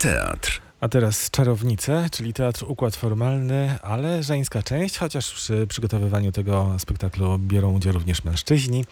Teatr. 0.00 0.60
A 0.80 0.88
teraz 0.88 1.30
Czarownice, 1.30 2.08
czyli 2.12 2.32
teatr 2.32 2.64
układ 2.68 2.96
formalny, 2.96 3.78
ale 3.82 4.22
żeńska 4.22 4.62
część, 4.62 4.98
chociaż 4.98 5.34
przy 5.34 5.66
przygotowywaniu 5.66 6.32
tego 6.32 6.76
spektaklu 6.78 7.38
biorą 7.38 7.72
udział 7.72 7.92
również 7.92 8.24
mężczyźni. 8.24 8.84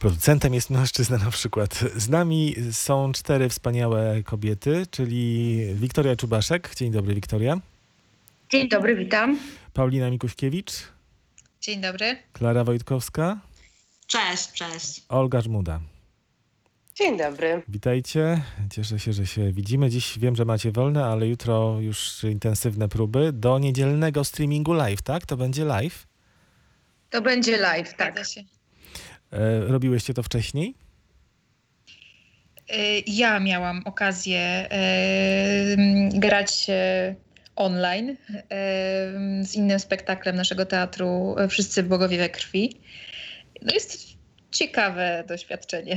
Producentem 0.00 0.54
jest 0.54 0.70
mężczyzna 0.70 1.18
na 1.18 1.30
przykład. 1.30 1.84
Z 1.96 2.08
nami 2.08 2.54
są 2.72 3.12
cztery 3.12 3.48
wspaniałe 3.48 4.22
kobiety, 4.22 4.86
czyli 4.90 5.58
Wiktoria 5.74 6.16
Czubaszek. 6.16 6.74
Dzień 6.76 6.92
dobry, 6.92 7.14
Wiktoria. 7.14 7.60
Dzień 8.50 8.68
dobry, 8.68 8.96
witam. 8.96 9.38
Paulina 9.72 10.10
Mikuśkiewicz, 10.10 10.72
Dzień 11.60 11.80
dobry. 11.80 12.16
Klara 12.32 12.64
Wojtkowska, 12.64 13.38
Cześć, 14.06 14.52
cześć. 14.52 15.02
Olga 15.08 15.40
Żmuda. 15.40 15.80
Dzień 16.94 17.18
dobry. 17.18 17.62
Witajcie. 17.68 18.40
Cieszę 18.72 18.98
się, 18.98 19.12
że 19.12 19.26
się 19.26 19.52
widzimy. 19.52 19.90
Dziś 19.90 20.18
wiem, 20.18 20.36
że 20.36 20.44
macie 20.44 20.72
wolne, 20.72 21.04
ale 21.04 21.26
jutro 21.26 21.80
już 21.80 22.24
intensywne 22.24 22.88
próby 22.88 23.32
do 23.32 23.58
niedzielnego 23.58 24.24
streamingu 24.24 24.72
live, 24.72 25.02
tak? 25.02 25.26
To 25.26 25.36
będzie 25.36 25.64
live. 25.64 26.06
To 27.10 27.22
będzie 27.22 27.56
live, 27.56 27.94
tak. 27.94 28.18
E, 29.32 29.60
robiłyście 29.60 30.14
to 30.14 30.22
wcześniej? 30.22 30.74
Y, 32.70 33.02
Ja 33.06 33.40
miałam 33.40 33.82
okazję 33.84 34.68
em, 34.70 36.10
grać 36.20 36.66
e, 36.68 37.14
online 37.56 38.16
z 39.42 39.54
innym 39.54 39.80
spektaklem 39.80 40.36
naszego 40.36 40.66
teatru 40.66 41.34
e, 41.38 41.48
Wszyscy 41.48 41.82
Bogowie 41.82 42.18
we 42.18 42.28
krwi. 42.28 42.80
No 43.62 43.74
jest 43.74 43.92
to 43.92 44.14
ciekawe 44.50 45.24
doświadczenie. 45.28 45.96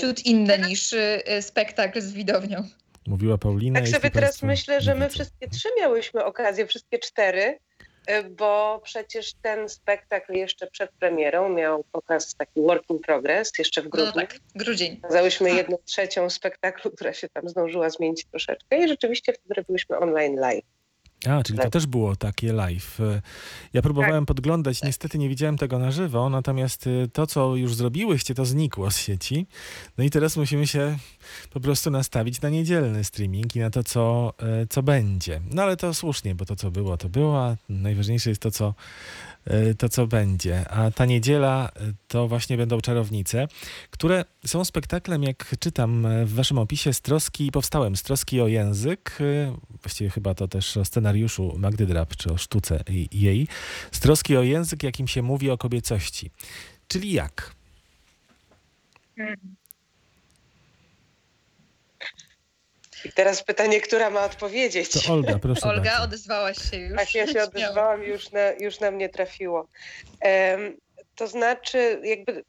Ciut 0.00 0.26
inne 0.26 0.58
niż 0.58 0.92
y, 0.92 1.22
spektakl 1.40 2.00
z 2.00 2.12
widownią. 2.12 2.62
Mówiła 3.06 3.38
Paulina. 3.38 3.80
Tak 3.80 3.88
sobie 3.88 4.10
teraz 4.10 4.42
myślę, 4.42 4.80
że 4.80 4.94
my 4.94 5.08
wszystkie 5.08 5.48
trzy 5.48 5.68
miałyśmy 5.80 6.24
okazję, 6.24 6.66
wszystkie 6.66 6.98
cztery, 6.98 7.58
y, 8.10 8.30
bo 8.30 8.80
przecież 8.84 9.32
ten 9.42 9.68
spektakl 9.68 10.32
jeszcze 10.32 10.66
przed 10.66 10.90
premierą 10.92 11.48
miał 11.48 11.84
pokaz 11.92 12.34
taki 12.34 12.60
work 12.60 12.90
in 12.90 12.98
progress, 12.98 13.52
jeszcze 13.58 13.82
w 13.82 13.84
No 13.84 13.90
grudniu. 13.90 14.12
tak, 14.12 14.38
grudzień. 14.54 14.96
Pokazałyśmy 14.96 15.50
jedną 15.54 15.76
trzecią 15.84 16.30
spektaklu, 16.30 16.90
która 16.90 17.12
się 17.12 17.28
tam 17.28 17.48
zdążyła 17.48 17.90
zmienić 17.90 18.24
troszeczkę 18.24 18.84
i 18.84 18.88
rzeczywiście 18.88 19.32
wtedy 19.32 19.54
robiłyśmy 19.54 19.98
online 19.98 20.36
live. 20.36 20.64
A, 21.28 21.42
czyli 21.42 21.56
to 21.56 21.62
Tak. 21.62 21.72
też 21.72 21.86
było 21.86 22.16
takie 22.16 22.52
live. 22.52 22.98
Ja 23.72 23.82
próbowałem 23.82 24.26
podglądać, 24.26 24.82
niestety 24.82 25.18
nie 25.18 25.28
widziałem 25.28 25.58
tego 25.58 25.78
na 25.78 25.90
żywo, 25.90 26.30
natomiast 26.30 26.86
e, 26.86 27.08
to, 27.08 27.26
co 27.26 27.56
już 27.56 27.74
zrobiłyście, 27.74 28.34
to 28.34 28.44
znikło 28.44 28.90
z 28.90 28.96
sieci. 28.98 29.46
No 29.98 30.04
i 30.04 30.10
teraz 30.10 30.36
musimy 30.36 30.66
się 30.66 30.98
po 31.50 31.60
prostu 31.60 31.90
nastawić 31.90 32.40
na 32.40 32.48
niedzielny 32.48 33.04
streaming 33.04 33.56
i 33.56 33.60
na 33.60 33.70
to, 33.70 33.84
co, 33.84 34.34
e, 34.38 34.66
co 34.66 34.82
będzie. 34.82 35.40
No 35.50 35.62
ale 35.62 35.76
to 35.76 35.94
słusznie, 35.94 36.34
bo 36.34 36.44
to, 36.44 36.56
co 36.56 36.70
było, 36.70 36.96
to 36.96 37.08
było, 37.08 37.44
a 37.44 37.56
najważniejsze 37.68 38.30
jest 38.30 38.42
to, 38.42 38.50
co, 38.50 38.74
to, 39.78 39.88
co 39.88 40.06
będzie. 40.06 40.68
A 40.68 40.90
ta 40.90 41.04
niedziela 41.04 41.68
e, 41.76 41.92
to 42.08 42.28
właśnie 42.28 42.56
będą 42.56 42.80
czarownice, 42.80 43.48
które 43.90 44.24
są 44.46 44.64
spektaklem, 44.64 45.22
jak 45.22 45.54
czytam 45.58 46.06
e, 46.06 46.24
w 46.24 46.34
waszym 46.34 46.58
opisie, 46.58 46.92
z 46.92 47.00
troski, 47.00 47.50
powstałem 47.52 47.96
z 47.96 48.02
troski 48.02 48.40
o 48.40 48.48
język, 48.48 49.18
właściwie 49.82 50.10
chyba 50.10 50.34
to 50.34 50.48
też 50.48 50.76
o 50.76 50.84
scenariuszu 50.84 51.54
Magdy 51.58 51.86
Drab, 51.86 52.16
czy 52.16 52.32
o 52.32 52.36
sztuce 52.36 52.84
jej, 53.12 53.48
z 53.92 54.00
troski 54.00 54.36
o 54.36 54.42
język, 54.42 54.82
jakim 54.82 55.08
się 55.08 55.22
mówi 55.22 55.50
o 55.50 55.58
kobiecości. 55.58 56.30
Czyli 56.88 57.12
jak? 57.12 57.54
I 59.16 59.65
teraz 63.16 63.42
pytanie, 63.42 63.80
która 63.80 64.10
ma 64.10 64.24
odpowiedzieć? 64.24 64.90
To 64.90 65.12
Olga, 65.12 65.38
proszę 65.38 65.68
Olga, 65.68 65.90
bardzo. 65.90 66.04
odezwałaś 66.04 66.56
się 66.70 66.76
już. 66.76 66.98
Tak, 66.98 67.14
ja 67.14 67.26
się 67.26 67.42
odezwałam, 67.42 68.02
już 68.02 68.30
na, 68.30 68.52
już 68.52 68.80
na 68.80 68.90
mnie 68.90 69.08
trafiło. 69.08 69.68
Em, 70.20 70.76
to 71.14 71.28
znaczy, 71.28 72.00
jakby 72.04 72.44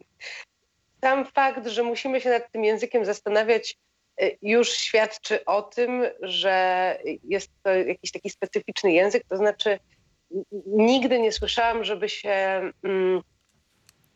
sam 1.02 1.26
fakt, 1.26 1.68
że 1.68 1.84
musimy 1.84 2.22
się 2.22 2.30
nad 2.30 2.52
tym 2.52 2.64
językiem 2.64 3.06
zastanawiać, 3.06 3.78
e, 4.22 4.32
już 4.42 4.70
świadczy 4.70 5.46
o 5.46 5.62
tym, 5.62 6.04
że 6.22 6.98
jest 7.24 7.52
to 7.64 7.70
jakiś 7.70 8.12
taki 8.12 8.30
specyficzny 8.30 8.92
język. 8.92 9.24
To 9.30 9.38
znaczy, 9.38 9.80
nigdy 10.66 11.20
nie 11.20 11.32
słyszałam, 11.32 11.84
żeby 11.84 12.10
się 12.10 12.62
mm, 12.84 13.22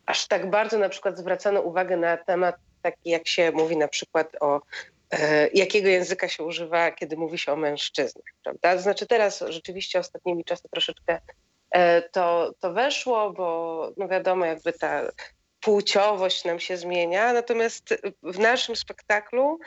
aż 0.05 0.27
tak 0.27 0.49
bardzo 0.49 0.77
na 0.77 0.89
przykład 0.89 1.17
zwracano 1.17 1.61
uwagę 1.61 1.97
na 1.97 2.17
temat 2.17 2.55
taki, 2.81 3.09
jak 3.09 3.27
się 3.27 3.51
mówi 3.51 3.77
na 3.77 3.87
przykład 3.87 4.35
o 4.39 4.61
jakiego 5.53 5.89
języka 5.89 6.27
się 6.27 6.43
używa, 6.43 6.91
kiedy 6.91 7.17
mówi 7.17 7.37
się 7.37 7.51
o 7.51 7.55
mężczyznach, 7.55 8.25
prawda? 8.43 8.75
To 8.75 8.81
znaczy 8.81 9.07
teraz 9.07 9.43
rzeczywiście 9.49 9.99
ostatnimi 9.99 10.43
czasy 10.45 10.69
troszeczkę 10.71 11.19
e, 11.71 12.01
to, 12.01 12.53
to 12.59 12.73
weszło, 12.73 13.33
bo 13.33 13.91
no 13.97 14.07
wiadomo, 14.07 14.45
jakby 14.45 14.73
ta 14.73 15.11
płciowość 15.59 16.45
nam 16.45 16.59
się 16.59 16.77
zmienia, 16.77 17.33
natomiast 17.33 17.93
w 18.23 18.39
naszym 18.39 18.75
spektaklu 18.75 19.59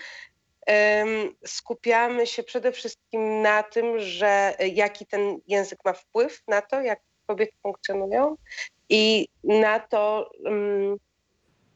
skupiamy 1.47 2.27
się 2.27 2.43
przede 2.43 2.73
wszystkim 2.73 3.43
na 3.43 3.63
tym, 3.63 3.99
że 3.99 4.55
jaki 4.73 5.07
ten 5.07 5.39
język 5.47 5.79
ma 5.85 5.93
wpływ 5.93 6.43
na 6.49 6.63
to, 6.63 6.81
jak 6.81 7.01
kobiety 7.27 7.53
funkcjonują 7.63 8.37
i 8.89 9.29
na 9.45 9.81
to, 9.81 10.31
mm, 10.47 10.97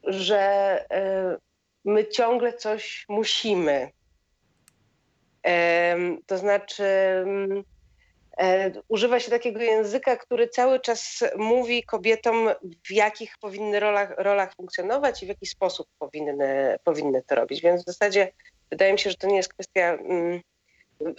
że 0.03 0.39
e, 0.91 1.37
my 1.85 2.07
ciągle 2.07 2.53
coś 2.53 3.05
musimy. 3.09 3.91
To 6.25 6.37
znaczy, 6.37 6.83
mm, 6.83 7.63
e, 8.37 8.71
używa 8.87 9.19
się 9.19 9.31
takiego 9.31 9.61
języka, 9.61 10.15
który 10.15 10.47
cały 10.47 10.79
czas 10.79 11.23
mówi 11.37 11.83
kobietom, 11.83 12.49
w 12.87 12.91
jakich 12.91 13.37
powinny 13.41 13.79
rolach, 13.79 14.13
rolach 14.17 14.55
funkcjonować 14.55 15.23
i 15.23 15.25
w 15.25 15.29
jaki 15.29 15.45
sposób 15.45 15.87
powinny, 15.99 16.75
powinny 16.83 17.23
to 17.27 17.35
robić. 17.35 17.61
Więc 17.61 17.81
w 17.81 17.85
zasadzie 17.85 18.31
wydaje 18.71 18.93
mi 18.93 18.99
się, 18.99 19.09
że 19.09 19.15
to 19.15 19.27
nie 19.27 19.37
jest 19.37 19.53
kwestia 19.53 19.93
mm, 19.93 20.41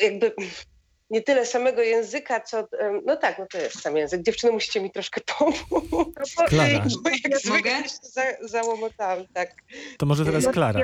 jakby 0.00 0.34
nie 1.10 1.22
tyle 1.22 1.46
samego 1.46 1.82
języka, 1.82 2.40
co. 2.40 2.68
No 3.06 3.16
tak, 3.16 3.38
no 3.38 3.46
to 3.50 3.58
jest 3.58 3.80
sam 3.80 3.96
język. 3.96 4.22
Dziewczyny, 4.22 4.52
musicie 4.52 4.80
mi 4.80 4.90
troszkę 4.90 5.20
pomóc. 5.38 5.56
Klara. 6.48 6.84
Bo 7.02 7.10
jak 7.10 7.20
zwykle 7.20 7.56
Mogę? 7.56 7.70
się 7.70 7.88
za, 8.02 8.22
załomotałam, 8.40 9.26
tak. 9.34 9.50
To 9.98 10.06
może 10.06 10.24
teraz 10.24 10.48
Klara. 10.48 10.80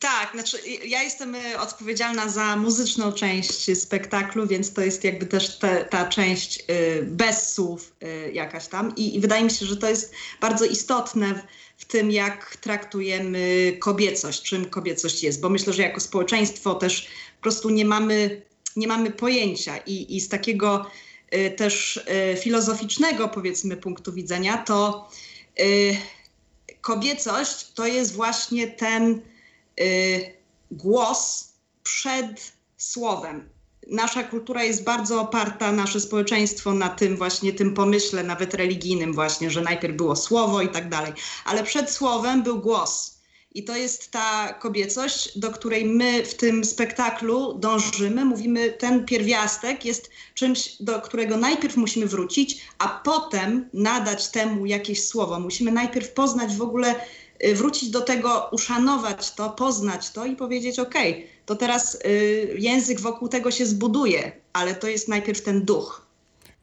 Tak, 0.00 0.30
znaczy 0.32 0.58
ja 0.84 1.02
jestem 1.02 1.34
y, 1.34 1.58
odpowiedzialna 1.58 2.28
za 2.28 2.56
muzyczną 2.56 3.12
część 3.12 3.78
spektaklu, 3.78 4.46
więc 4.46 4.72
to 4.72 4.80
jest 4.80 5.04
jakby 5.04 5.26
też 5.26 5.58
te, 5.58 5.84
ta 5.84 6.08
część 6.08 6.64
y, 6.70 7.02
bez 7.02 7.52
słów 7.54 7.96
y, 8.02 8.32
jakaś 8.32 8.66
tam 8.66 8.96
I, 8.96 9.16
i 9.16 9.20
wydaje 9.20 9.44
mi 9.44 9.50
się, 9.50 9.66
że 9.66 9.76
to 9.76 9.88
jest 9.88 10.14
bardzo 10.40 10.64
istotne 10.64 11.34
w, 11.34 11.42
w 11.76 11.84
tym, 11.84 12.10
jak 12.10 12.56
traktujemy 12.56 13.72
kobiecość, 13.80 14.42
czym 14.42 14.64
kobiecość 14.64 15.22
jest, 15.22 15.40
bo 15.40 15.48
myślę, 15.48 15.72
że 15.72 15.82
jako 15.82 16.00
społeczeństwo 16.00 16.74
też 16.74 17.08
po 17.36 17.42
prostu 17.42 17.70
nie 17.70 17.84
mamy, 17.84 18.42
nie 18.78 18.88
mamy 18.88 19.10
pojęcia 19.10 19.76
i, 19.76 20.16
i 20.16 20.20
z 20.20 20.28
takiego 20.28 20.86
y, 21.34 21.50
też 21.50 21.96
y, 21.96 22.36
filozoficznego 22.40 23.28
powiedzmy 23.28 23.76
punktu 23.76 24.12
widzenia, 24.12 24.58
to 24.58 25.08
y, 25.60 25.96
kobiecość 26.80 27.72
to 27.72 27.86
jest 27.86 28.14
właśnie 28.14 28.68
ten 28.68 29.22
y, 29.80 30.32
głos 30.70 31.52
przed 31.82 32.52
słowem. 32.76 33.48
Nasza 33.90 34.22
kultura 34.22 34.64
jest 34.64 34.84
bardzo 34.84 35.20
oparta, 35.20 35.72
nasze 35.72 36.00
społeczeństwo 36.00 36.74
na 36.74 36.88
tym 36.88 37.16
właśnie, 37.16 37.52
tym 37.52 37.74
pomyśle 37.74 38.22
nawet 38.22 38.54
religijnym 38.54 39.14
właśnie, 39.14 39.50
że 39.50 39.60
najpierw 39.60 39.96
było 39.96 40.16
słowo 40.16 40.62
i 40.62 40.68
tak 40.68 40.88
dalej. 40.88 41.12
Ale 41.44 41.64
przed 41.64 41.90
słowem 41.90 42.42
był 42.42 42.60
głos. 42.60 43.17
I 43.54 43.64
to 43.64 43.76
jest 43.76 44.10
ta 44.10 44.52
kobiecość, 44.52 45.38
do 45.38 45.50
której 45.50 45.84
my 45.84 46.24
w 46.24 46.34
tym 46.34 46.64
spektaklu 46.64 47.54
dążymy. 47.54 48.24
Mówimy, 48.24 48.70
ten 48.70 49.04
pierwiastek 49.04 49.84
jest 49.84 50.10
czymś, 50.34 50.76
do 50.80 51.00
którego 51.00 51.36
najpierw 51.36 51.76
musimy 51.76 52.06
wrócić, 52.06 52.66
a 52.78 52.88
potem 53.04 53.68
nadać 53.72 54.28
temu 54.28 54.66
jakieś 54.66 55.06
słowo. 55.06 55.40
Musimy 55.40 55.72
najpierw 55.72 56.12
poznać 56.12 56.56
w 56.56 56.62
ogóle 56.62 56.94
y, 57.44 57.54
wrócić 57.54 57.90
do 57.90 58.00
tego, 58.00 58.48
uszanować 58.52 59.34
to, 59.34 59.50
poznać 59.50 60.10
to 60.10 60.26
i 60.26 60.36
powiedzieć: 60.36 60.78
OK, 60.78 60.94
to 61.46 61.56
teraz 61.56 61.94
y, 61.94 62.56
język 62.58 63.00
wokół 63.00 63.28
tego 63.28 63.50
się 63.50 63.66
zbuduje, 63.66 64.32
ale 64.52 64.74
to 64.74 64.88
jest 64.88 65.08
najpierw 65.08 65.42
ten 65.42 65.64
duch. 65.64 66.07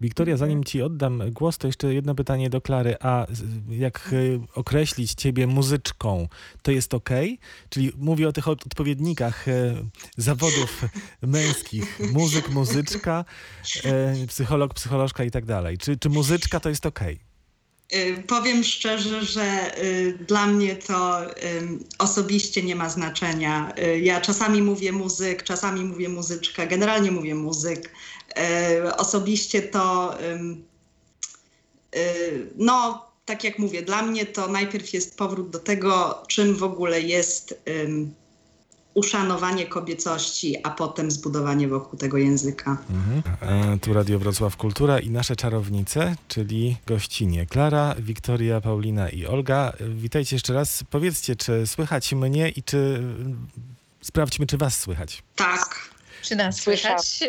Wiktoria, 0.02 0.38
zanim 0.38 0.64
ci 0.64 0.82
oddam 0.82 1.24
głos, 1.32 1.58
to 1.58 1.68
jeszcze 1.68 1.94
jedno 1.94 2.16
pytanie 2.16 2.50
do 2.50 2.62
Klary. 2.62 2.96
A 3.00 3.26
jak 3.70 4.10
y, 4.14 4.40
określić 4.56 5.14
ciebie 5.14 5.48
muzyczką, 5.48 6.28
to 6.62 6.72
jest 6.72 6.94
ok? 6.94 7.10
Czyli 7.70 7.92
mówię 7.98 8.28
o 8.28 8.32
tych 8.34 8.48
od- 8.48 8.66
odpowiednikach 8.66 9.48
y, 9.48 9.76
zawodów 10.18 10.82
męskich. 11.22 12.00
Muzyk, 12.14 12.50
muzyczka, 12.50 13.26
y, 14.24 14.28
psycholog, 14.28 14.74
psycholożka 14.74 15.24
i 15.24 15.32
tak 15.32 15.46
dalej. 15.46 15.78
Czy, 15.78 15.98
czy 15.98 16.10
muzyczka 16.10 16.60
to 16.60 16.70
jest 16.70 16.86
ok? 16.86 17.00
Powiem 18.28 18.64
szczerze, 18.64 19.26
że 19.26 19.72
dla 20.28 20.48
mnie 20.48 20.76
to 20.76 21.22
osobiście 22.00 22.64
nie 22.64 22.76
ma 22.76 22.90
znaczenia. 22.90 23.74
Ja 24.02 24.22
czasami 24.22 24.62
mówię 24.62 24.92
muzyk, 24.92 25.44
czasami 25.44 25.84
mówię 25.84 26.10
muzyczka, 26.10 26.66
generalnie 26.66 27.12
mówię 27.12 27.36
muzyk. 27.36 27.92
Y, 28.38 28.96
osobiście 28.96 29.62
to, 29.62 30.16
y, 31.96 32.52
no, 32.56 33.06
tak 33.26 33.44
jak 33.44 33.60
mówię, 33.60 33.82
dla 33.82 34.02
mnie 34.02 34.26
to 34.26 34.48
najpierw 34.48 34.94
jest 34.94 35.18
powrót 35.18 35.50
do 35.50 35.60
tego, 35.60 36.24
czym 36.28 36.56
w 36.56 36.64
ogóle 36.64 37.02
jest 37.02 37.56
uszanowanie 38.96 39.66
kobiecości, 39.66 40.58
a 40.64 40.70
potem 40.70 41.12
zbudowanie 41.12 41.68
wokół 41.68 42.00
tego 42.00 42.18
języka. 42.18 42.78
Mhm. 42.90 43.22
E, 43.76 43.80
tu 43.80 43.94
Radio 43.94 44.20
Wrocław 44.20 44.58
Kultura 44.58 45.00
i 45.00 45.10
nasze 45.10 45.36
czarownice, 45.36 46.16
czyli 46.28 46.78
gościnie 46.88 47.46
Klara, 47.46 47.96
Wiktoria, 48.00 48.62
Paulina 48.62 49.10
i 49.10 49.26
Olga. 49.26 49.74
E, 49.80 49.90
Witajcie 49.90 50.36
jeszcze 50.36 50.54
raz. 50.54 50.84
Powiedzcie, 50.90 51.36
czy 51.36 51.68
słychać 51.68 52.14
mnie 52.14 52.50
i 52.50 52.64
czy 52.64 53.04
sprawdźmy, 54.02 54.48
czy 54.48 54.58
was 54.58 54.80
słychać. 54.80 55.24
Tak. 55.36 55.95
Czy 56.26 56.36
nas 56.36 56.62
słychać? 56.62 57.24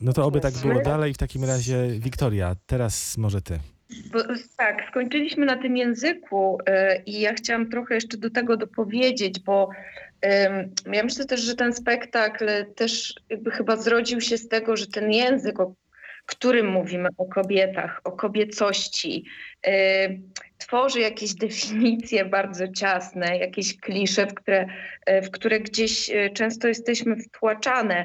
No 0.00 0.12
to 0.12 0.24
oby 0.24 0.40
tak 0.40 0.54
było 0.54 0.82
dalej. 0.82 1.14
W 1.14 1.18
takim 1.18 1.44
razie 1.44 1.88
Wiktoria, 1.88 2.56
teraz 2.66 3.18
może 3.18 3.42
ty. 3.42 3.58
Bo, 4.12 4.18
tak, 4.56 4.76
skończyliśmy 4.90 5.46
na 5.46 5.56
tym 5.56 5.76
języku 5.76 6.58
e, 6.66 7.02
i 7.02 7.20
ja 7.20 7.34
chciałam 7.34 7.70
trochę 7.70 7.94
jeszcze 7.94 8.16
do 8.16 8.30
tego 8.30 8.56
dopowiedzieć, 8.56 9.40
bo 9.40 9.68
ja 10.92 11.04
myślę 11.04 11.24
też, 11.24 11.40
że 11.40 11.54
ten 11.54 11.72
spektakl 11.72 12.46
też 12.74 13.14
jakby 13.30 13.50
chyba 13.50 13.76
zrodził 13.76 14.20
się 14.20 14.38
z 14.38 14.48
tego, 14.48 14.76
że 14.76 14.86
ten 14.86 15.12
język, 15.12 15.60
o 15.60 15.74
którym 16.30 16.66
mówimy 16.66 17.08
o 17.16 17.24
kobietach, 17.24 18.00
o 18.04 18.12
kobiecości, 18.12 19.24
e, 19.66 20.08
tworzy 20.58 21.00
jakieś 21.00 21.34
definicje 21.34 22.24
bardzo 22.24 22.68
ciasne, 22.68 23.38
jakieś 23.38 23.80
klisze, 23.80 24.26
w 24.26 24.34
które, 24.34 24.66
e, 25.06 25.22
w 25.22 25.30
które 25.30 25.60
gdzieś 25.60 26.10
e, 26.10 26.30
często 26.30 26.68
jesteśmy 26.68 27.16
wtłaczane. 27.16 28.02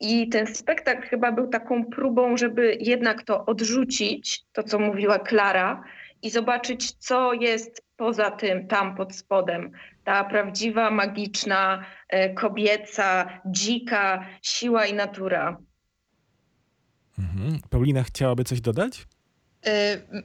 I 0.00 0.28
ten 0.28 0.46
spektakl 0.46 1.08
chyba 1.08 1.32
był 1.32 1.48
taką 1.48 1.84
próbą, 1.84 2.36
żeby 2.36 2.76
jednak 2.80 3.22
to 3.22 3.46
odrzucić, 3.46 4.42
to 4.52 4.62
co 4.62 4.78
mówiła 4.78 5.18
Klara, 5.18 5.84
i 6.22 6.30
zobaczyć, 6.30 6.92
co 6.92 7.32
jest 7.32 7.82
poza 7.96 8.30
tym, 8.30 8.66
tam 8.66 8.96
pod 8.96 9.14
spodem. 9.14 9.70
Ta 10.04 10.24
prawdziwa, 10.24 10.90
magiczna, 10.90 11.84
kobieca, 12.34 13.40
dzika 13.46 14.26
siła 14.42 14.86
i 14.86 14.94
natura. 14.94 15.56
Mhm. 17.20 17.60
Paulina 17.70 18.02
chciałaby 18.02 18.44
coś 18.44 18.60
dodać? 18.60 19.06
Y, 19.66 19.70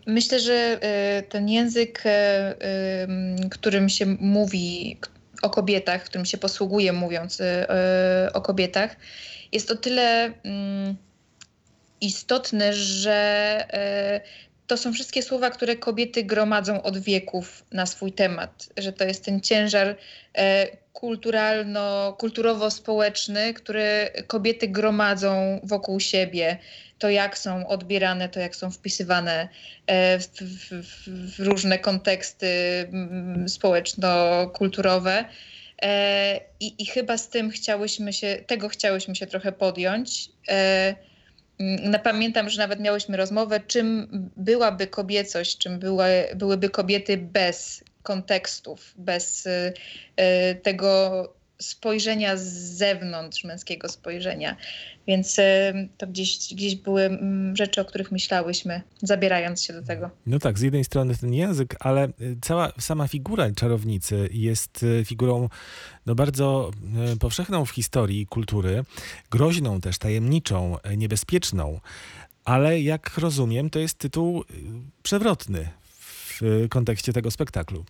Myślę, 0.08 0.40
że 0.40 0.80
y, 1.20 1.24
ten 1.24 1.50
język, 1.50 2.04
y, 2.06 3.50
którym 3.50 3.90
się 3.90 4.06
mówi 4.06 4.98
o 5.42 5.50
kobietach, 5.50 6.04
którym 6.04 6.26
się 6.26 6.38
posługuje 6.38 6.94
mówiąc 6.94 7.42
o 8.34 8.42
kobietach, 8.42 8.96
jest 9.52 9.72
o 9.72 9.76
tyle 9.76 10.34
mm, 10.44 10.96
istotny, 12.02 12.74
że 12.74 13.68
to 14.68 14.78
są 14.78 14.94
wszystkie 14.94 15.24
słowa, 15.24 15.50
które 15.50 15.76
kobiety 15.76 16.24
gromadzą 16.24 16.82
od 16.84 16.98
wieków 16.98 17.66
na 17.72 17.86
swój 17.86 18.12
temat, 18.12 18.70
że 18.78 18.94
to 18.94 19.04
jest 19.04 19.26
ten 19.26 19.42
ciężar 19.42 19.88
y, 19.88 19.96
kulturalno, 20.94 22.14
kulturowo-społeczny, 22.20 23.54
który 23.54 24.10
kobiety 24.28 24.68
gromadzą 24.68 25.60
wokół 25.64 26.00
siebie 26.00 26.58
to 27.00 27.10
jak 27.10 27.38
są 27.38 27.68
odbierane, 27.68 28.30
to 28.30 28.40
jak 28.40 28.56
są 28.56 28.72
wpisywane 28.72 29.50
e, 29.88 30.20
w, 30.20 30.28
w, 30.28 30.70
w- 30.72 31.40
różne 31.40 31.80
konteksty 31.80 32.48
społeczno-kulturowe. 33.48 35.26
E, 35.82 36.40
I, 36.60 36.84
I 36.84 36.86
chyba 36.86 37.18
z 37.18 37.30
tym 37.30 37.50
chciałyśmy 37.50 38.14
się, 38.14 38.38
tego 38.48 38.70
chciałyśmy 38.70 39.16
się 39.16 39.28
trochę 39.28 39.52
podjąć. 39.52 40.30
Mm, 41.60 42.02
Pamiętam, 42.04 42.50
że 42.50 42.62
nawet 42.62 42.80
miałyśmy 42.80 43.18
rozmowę, 43.18 43.60
czym 43.68 44.08
byłaby 44.38 44.88
kobiecość, 44.88 45.58
czym 45.58 45.80
były, 45.80 46.06
byłyby 46.36 46.70
kobiety 46.70 47.18
bez 47.18 47.84
kontekstów, 48.04 48.94
bez 48.98 49.48
e, 49.48 49.74
e, 50.16 50.56
tego 50.56 51.35
spojrzenia 51.60 52.38
z 52.38 52.44
zewnątrz, 52.54 53.44
męskiego 53.44 53.90
spojrzenia. 53.90 54.56
Więc 55.08 55.40
e, 55.40 55.74
to 55.98 56.08
gdzieś, 56.08 56.54
gdzieś 56.54 56.76
były 56.76 57.02
mm, 57.02 57.56
rzeczy, 57.56 57.82
o 57.82 57.86
których 57.86 58.12
myślałyśmy, 58.12 58.82
zabierając 59.02 59.64
się 59.64 59.74
do 59.74 59.82
tego. 59.82 60.10
No 60.26 60.40
tak, 60.40 60.60
z 60.60 60.62
jednej 60.62 60.84
strony 60.84 61.16
ten 61.16 61.34
język, 61.34 61.76
ale 61.80 62.08
y, 62.08 62.38
cała 62.42 62.72
sama 62.80 63.08
figura 63.08 63.52
czarownicy 63.56 64.30
jest 64.32 64.84
y, 64.84 65.06
figurą 65.06 65.50
no, 66.06 66.16
bardzo 66.16 66.72
y, 67.14 67.20
powszechną 67.20 67.66
w 67.66 67.72
historii 67.72 68.26
kultury, 68.28 68.84
groźną 69.32 69.82
też, 69.82 69.98
tajemniczą, 69.98 70.78
y, 70.92 70.98
niebezpieczną, 70.98 71.80
ale 72.46 72.82
jak 72.82 73.18
rozumiem, 73.18 73.70
to 73.70 73.80
jest 73.80 73.98
tytuł 73.98 74.42
y, 74.42 74.46
przewrotny 75.04 75.70
w 76.00 76.42
y, 76.42 76.70
kontekście 76.70 77.14
tego 77.14 77.32
spektaklu. 77.32 77.86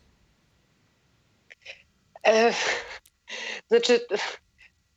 E, 2.28 2.54
znaczy, 3.68 4.06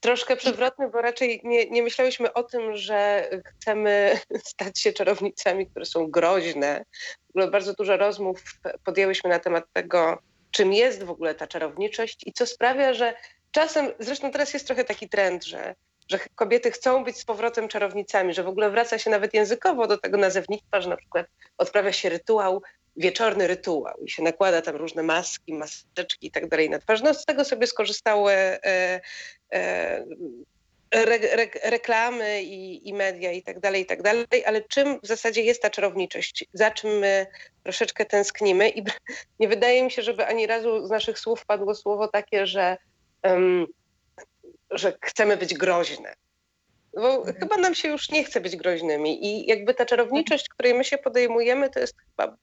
troszkę 0.00 0.36
przewrotny, 0.36 0.88
bo 0.88 1.02
raczej 1.02 1.40
nie, 1.44 1.70
nie 1.70 1.82
myślałyśmy 1.82 2.32
o 2.32 2.42
tym, 2.42 2.76
że 2.76 3.30
chcemy 3.44 4.19
stać 4.50 4.80
się 4.80 4.92
czarownicami, 4.92 5.66
które 5.66 5.84
są 5.84 6.10
groźne. 6.10 6.84
W 7.26 7.30
ogóle 7.30 7.50
bardzo 7.50 7.75
dużo 7.75 7.96
rozmów 7.96 8.42
podjęłyśmy 8.84 9.30
na 9.30 9.38
temat 9.38 9.64
tego, 9.72 10.19
czym 10.50 10.72
jest 10.72 11.02
w 11.04 11.10
ogóle 11.10 11.34
ta 11.34 11.46
czarowniczość 11.46 12.26
i 12.26 12.32
co 12.32 12.46
sprawia, 12.46 12.94
że 12.94 13.14
czasem, 13.50 13.92
zresztą 13.98 14.31
teraz 14.31 14.54
jest 14.54 14.66
trochę 14.66 14.84
taki 14.84 15.08
trend, 15.08 15.44
że, 15.44 15.74
że 16.08 16.19
kobiety 16.34 16.70
chcą 16.70 17.04
być 17.04 17.16
z 17.16 17.24
powrotem 17.24 17.69
czarownicami, 17.69 18.34
że 18.34 18.42
w 18.42 18.48
ogóle 18.48 18.70
wraca 18.70 18.98
się 18.98 19.10
nawet 19.10 19.34
językowo 19.34 19.86
do 19.86 19.98
tego 19.98 20.19
nazewnictwa, 20.19 20.81
że 20.81 20.88
na 20.88 20.96
przykład 20.96 21.26
odprawia 21.58 21.92
się 21.92 22.08
rytuał, 22.08 22.62
wieczorny 22.98 23.46
rytuał 23.46 23.94
i 24.04 24.10
się 24.10 24.22
nakłada 24.22 24.62
tam 24.62 24.76
różne 24.76 25.02
maski, 25.02 25.54
maseczki 25.54 26.26
i 26.26 26.30
tak 26.30 26.48
dalej 26.48 26.70
na 26.70 26.78
twarz. 26.78 27.02
No 27.02 27.14
z 27.14 27.24
tego 27.24 27.44
sobie 27.44 27.66
skorzystały 27.66 28.32
e, 28.32 29.00
e, 29.52 30.04
re, 30.90 31.18
re, 31.32 31.46
reklamy 31.64 32.42
i, 32.42 32.88
i 32.88 32.94
media 32.94 33.32
i 33.32 33.42
tak 33.42 33.60
dalej, 33.60 33.82
i 33.82 33.86
tak 33.86 34.02
dalej, 34.02 34.26
ale 34.46 34.62
czym 34.62 35.00
w 35.00 35.06
zasadzie 35.06 35.42
jest 35.42 35.62
ta 35.62 35.70
czarowniczość? 35.70 36.44
Za 36.52 36.70
czym 36.70 36.90
my 36.98 37.26
troszeczkę 37.62 38.06
tęsknimy 38.06 38.68
i 38.68 38.84
nie 39.40 39.48
wydaje 39.48 39.82
mi 39.82 39.90
się, 39.90 40.02
żeby 40.02 40.26
ani 40.26 40.46
razu 40.46 40.86
z 40.86 40.90
naszych 40.90 41.18
słów 41.18 41.46
padło 41.46 41.74
słowo 41.74 42.08
takie, 42.08 42.46
że, 42.46 42.76
em, 43.22 43.66
że 44.70 44.92
chcemy 45.02 45.36
być 45.36 45.54
groźne. 45.54 46.14
Bo 46.94 47.24
chyba 47.24 47.56
nam 47.56 47.74
się 47.74 47.88
już 47.88 48.10
nie 48.10 48.24
chce 48.24 48.40
być 48.40 48.56
groźnymi 48.56 49.26
i 49.26 49.46
jakby 49.46 49.74
ta 49.74 49.86
czarowniczość, 49.86 50.48
której 50.48 50.74
my 50.74 50.84
się 50.84 50.98
podejmujemy, 50.98 51.70
to 51.70 51.81
jest 51.81 51.94
chyba 52.00 52.36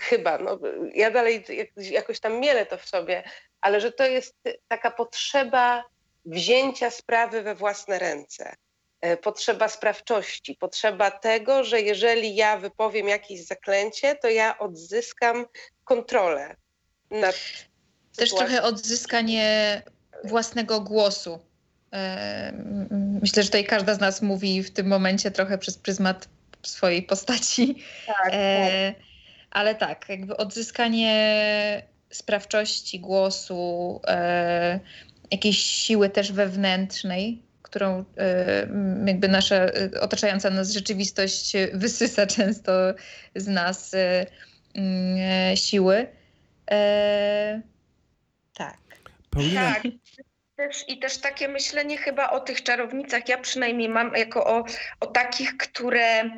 chyba, 0.00 0.38
no, 0.38 0.58
ja 0.94 1.10
dalej 1.10 1.44
jak- 1.48 1.86
jakoś 1.90 2.20
tam 2.20 2.40
mielę 2.40 2.66
to 2.66 2.76
w 2.78 2.86
sobie, 2.86 3.22
ale 3.60 3.80
że 3.80 3.92
to 3.92 4.06
jest 4.06 4.34
taka 4.68 4.90
potrzeba 4.90 5.84
wzięcia 6.24 6.90
sprawy 6.90 7.42
we 7.42 7.54
własne 7.54 7.98
ręce, 7.98 8.54
e, 9.00 9.16
potrzeba 9.16 9.68
sprawczości, 9.68 10.54
potrzeba 10.60 11.10
tego, 11.10 11.64
że 11.64 11.80
jeżeli 11.80 12.34
ja 12.36 12.56
wypowiem 12.56 13.08
jakieś 13.08 13.46
zaklęcie, 13.46 14.16
to 14.16 14.28
ja 14.28 14.58
odzyskam 14.58 15.46
kontrolę 15.84 16.56
nad 17.10 17.34
Też 17.34 17.64
sytuacją. 18.30 18.38
trochę 18.38 18.62
odzyskanie 18.62 19.82
własnego 20.24 20.80
głosu. 20.80 21.38
E, 21.92 22.52
Myślę, 23.22 23.42
że 23.42 23.48
tutaj 23.48 23.64
każda 23.64 23.94
z 23.94 24.00
nas 24.00 24.22
mówi 24.22 24.62
w 24.62 24.70
tym 24.70 24.86
momencie 24.86 25.30
trochę 25.30 25.58
przez 25.58 25.78
pryzmat 25.78 26.28
swojej 26.62 27.02
postaci. 27.02 27.82
Tak, 28.06 28.30
E, 28.32 28.94
ale 29.52 29.74
tak, 29.74 30.08
jakby 30.08 30.36
odzyskanie 30.36 31.82
sprawczości 32.10 33.00
głosu, 33.00 34.00
e, 34.06 34.80
jakiejś 35.30 35.58
siły 35.58 36.08
też 36.08 36.32
wewnętrznej, 36.32 37.42
którą 37.62 38.04
e, 38.16 38.68
jakby 39.06 39.28
nasza 39.28 39.56
e, 39.56 40.00
otaczająca 40.00 40.50
nas 40.50 40.72
rzeczywistość 40.72 41.52
wysysa 41.72 42.26
często 42.26 42.72
z 43.34 43.46
nas 43.46 43.94
e, 43.94 44.26
e, 44.76 45.56
siły. 45.56 46.06
E, 46.70 47.62
tak. 48.54 48.78
Paulina, 49.30 49.74
tak. 49.74 49.82
Też, 50.56 50.84
I 50.88 50.98
też 50.98 51.18
takie 51.18 51.48
myślenie 51.48 51.96
chyba 51.96 52.30
o 52.30 52.40
tych 52.40 52.62
czarownicach, 52.62 53.28
ja 53.28 53.38
przynajmniej 53.38 53.88
mam 53.88 54.12
jako 54.16 54.46
o, 54.46 54.64
o 55.00 55.06
takich, 55.06 55.56
które 55.56 56.30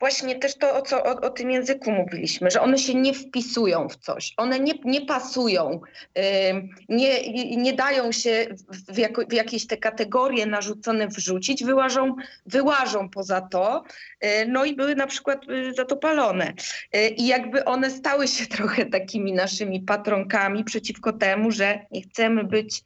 właśnie 0.00 0.34
też 0.34 0.54
to, 0.54 0.76
o, 0.76 0.82
co, 0.82 1.04
o, 1.04 1.20
o 1.20 1.30
tym 1.30 1.50
języku 1.50 1.92
mówiliśmy, 1.92 2.50
że 2.50 2.60
one 2.60 2.78
się 2.78 2.94
nie 2.94 3.14
wpisują 3.14 3.88
w 3.88 3.96
coś, 3.96 4.34
one 4.36 4.60
nie, 4.60 4.72
nie 4.84 5.06
pasują, 5.06 5.80
nie, 6.88 7.30
nie 7.56 7.72
dają 7.72 8.12
się 8.12 8.46
w, 8.88 8.98
jako, 8.98 9.22
w 9.28 9.32
jakieś 9.32 9.66
te 9.66 9.76
kategorie 9.76 10.46
narzucone 10.46 11.08
wrzucić, 11.08 11.64
wyłażą, 11.64 12.14
wyłażą 12.46 13.08
poza 13.08 13.40
to, 13.40 13.84
y, 14.24 14.28
no 14.48 14.64
i 14.64 14.76
były 14.76 14.94
na 14.94 15.06
przykład 15.06 15.48
y, 15.48 15.74
za 15.74 15.84
to 15.84 15.96
palone. 15.96 16.52
Y, 16.96 17.08
I 17.08 17.26
jakby 17.26 17.64
one 17.64 17.90
stały 17.90 18.28
się 18.28 18.46
trochę 18.56 18.86
takimi 18.86 19.32
naszymi 19.32 19.80
patronkami 19.80 20.64
przeciwko 20.64 21.12
temu, 21.12 21.50
że 21.50 21.86
nie 21.90 22.02
chcemy 22.02 22.44
być 22.44 22.82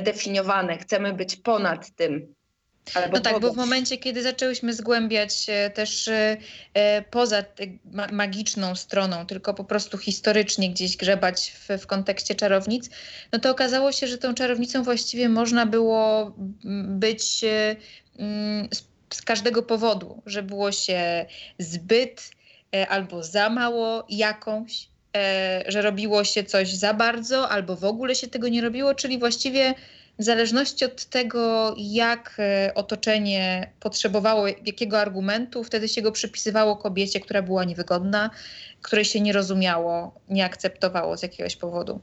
definiowane, 0.00 0.78
chcemy 0.78 1.12
być 1.12 1.36
ponad 1.36 1.90
tym. 1.96 2.34
Albo 2.94 3.16
No 3.16 3.20
tak, 3.20 3.40
bo 3.40 3.52
w 3.52 3.56
momencie, 3.56 3.98
kiedy 3.98 4.22
zaczęłyśmy 4.22 4.72
zgłębiać 4.72 5.46
e, 5.48 5.70
też 5.70 6.08
e, 6.08 6.36
e, 6.74 7.02
poza 7.02 7.44
magiczną 8.12 8.74
stroną, 8.74 9.26
tylko 9.26 9.54
po 9.54 9.64
prostu 9.64 9.98
historycznie 9.98 10.70
gdzieś 10.70 10.96
grzebać 10.96 11.52
w, 11.52 11.82
w 11.82 11.86
kontekście 11.86 12.34
czarownic, 12.34 12.90
no 13.32 13.38
to 13.38 13.50
okazało 13.50 13.92
się, 13.92 14.06
że 14.06 14.18
tą 14.18 14.34
czarownicą 14.34 14.82
właściwie 14.82 15.28
można 15.28 15.66
było 15.66 16.32
być 16.84 17.44
e, 17.44 17.76
mm, 18.18 18.68
z, 19.10 19.22
każdego 19.22 19.62
powodu, 19.62 20.22
że 20.26 20.42
było 20.42 20.72
się 20.72 21.26
zbyt 21.58 22.30
e, 22.74 22.88
albo 22.88 23.22
za 23.22 23.50
mało 23.50 24.06
jakąś, 24.08 24.82
e, 24.82 24.88
że 25.68 25.82
robiło 25.82 26.24
się 26.24 26.44
coś 26.44 26.74
za 26.74 26.94
bardzo, 26.94 27.48
albo 27.48 27.76
w 27.76 27.84
ogóle 27.84 28.14
się 28.14 28.28
tego 28.28 28.48
nie 28.48 28.62
robiło, 28.62 28.94
czyli 28.94 29.18
właściwie 29.18 29.74
w 30.18 30.24
zależności 30.24 30.84
od 30.84 31.04
tego, 31.04 31.74
jak 31.78 32.36
e, 32.38 32.72
otoczenie 32.74 33.72
potrzebowało 33.80 34.46
jakiego 34.46 35.00
argumentu, 35.00 35.64
wtedy 35.64 35.88
się 35.88 36.02
go 36.02 36.12
przypisywało 36.12 36.76
kobiecie, 36.76 37.20
która 37.20 37.42
była 37.42 37.64
niewygodna, 37.64 38.30
której 38.82 39.04
się 39.04 39.20
nie 39.20 39.32
rozumiało, 39.32 40.14
nie 40.28 40.44
akceptowało 40.44 41.16
z 41.16 41.22
jakiegoś 41.22 41.56
powodu. 41.56 42.00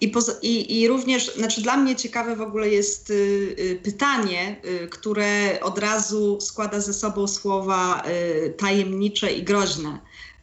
I, 0.00 0.08
poza, 0.08 0.32
i, 0.42 0.80
I 0.80 0.88
również, 0.88 1.34
znaczy 1.36 1.62
dla 1.62 1.76
mnie 1.76 1.96
ciekawe 1.96 2.36
w 2.36 2.40
ogóle 2.40 2.68
jest 2.68 3.10
y, 3.10 3.14
y, 3.58 3.80
pytanie, 3.82 4.56
y, 4.64 4.88
które 4.88 5.60
od 5.60 5.78
razu 5.78 6.40
składa 6.40 6.80
ze 6.80 6.94
sobą 6.94 7.28
słowa 7.28 8.02
y, 8.06 8.54
tajemnicze 8.58 9.32
i 9.32 9.42
groźne, 9.42 9.98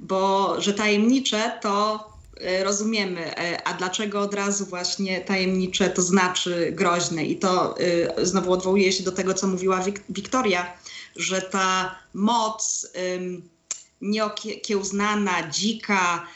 bo 0.08 0.56
że 0.62 0.74
tajemnicze 0.74 1.60
to 1.62 2.04
y, 2.60 2.64
rozumiemy, 2.64 3.38
e, 3.38 3.68
a 3.68 3.74
dlaczego 3.74 4.20
od 4.22 4.34
razu 4.34 4.66
właśnie 4.66 5.22
tajemnicze 5.22 5.90
to 5.90 6.02
znaczy 6.02 6.72
groźne? 6.72 7.26
I 7.26 7.36
to 7.36 7.80
y, 7.80 8.26
znowu 8.26 8.52
odwołuje 8.52 8.92
się 8.92 9.04
do 9.04 9.12
tego, 9.12 9.34
co 9.34 9.48
mówiła 9.48 9.80
Wik- 9.82 10.02
Wiktoria, 10.10 10.78
że 11.16 11.42
ta 11.42 11.96
moc 12.14 12.88
nieokiełznana, 14.02 15.50
dzika, 15.50 16.28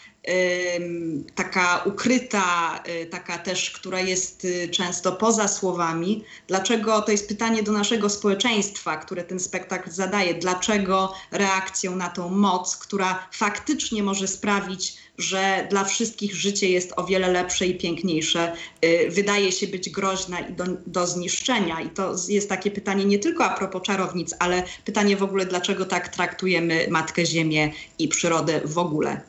taka 1.36 1.84
ukryta, 1.86 2.80
y, 3.04 3.06
taka 3.06 3.38
też, 3.38 3.72
która 3.72 4.00
jest 4.00 4.46
y, 4.46 4.70
często 4.70 5.12
poza 5.12 5.48
słowami. 5.48 6.24
Dlaczego 6.48 7.02
to 7.02 7.12
jest 7.12 7.28
pytanie 7.28 7.64
do 7.64 7.72
naszego 7.72 8.10
społeczeństwa, 8.10 8.98
które 8.98 9.24
ten 9.24 9.40
spektakl 9.40 9.92
zadaje? 9.92 10.34
Dlaczego 10.34 11.14
reakcją 11.32 11.96
na 11.96 12.10
tą 12.10 12.30
moc, 12.30 12.78
która 12.78 13.28
faktycznie 13.32 14.04
może 14.04 14.28
sprawić, 14.28 14.98
że 15.18 15.68
dla 15.70 15.84
wszystkich 15.84 16.36
życie 16.36 16.70
jest 16.70 16.94
o 16.96 17.06
wiele 17.06 17.32
lepsze 17.32 17.68
i 17.68 17.78
piękniejsze, 17.78 18.54
y, 18.86 19.10
wydaje 19.10 19.52
się 19.52 19.68
być 19.68 19.90
groźna 19.90 20.40
i 20.40 20.54
do, 20.54 20.64
do 20.88 21.08
zniszczenia. 21.08 21.82
I 21.82 21.90
to 21.90 22.16
jest 22.28 22.50
takie 22.50 22.72
pytanie 22.72 23.06
nie 23.06 23.20
tylko 23.20 23.46
a 23.46 23.58
propos 23.58 23.82
czarownic, 23.82 24.36
ale 24.40 24.64
pytanie 24.86 25.18
w 25.18 25.24
ogóle, 25.24 25.46
dlaczego 25.46 25.86
tak 25.86 26.08
traktujemy 26.08 26.88
Matkę 26.90 27.26
Ziemię 27.26 27.72
i 28.00 28.08
przyrodę 28.08 28.62
w 28.66 28.78
ogóle. 28.78 29.29